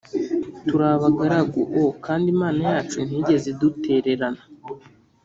Turi 0.67 0.85
abagaragu 0.95 1.61
o 1.81 1.83
kandi 2.05 2.25
Imana 2.35 2.59
yacu 2.71 2.97
ntiyigeze 3.07 3.45
idutererana 3.53 4.41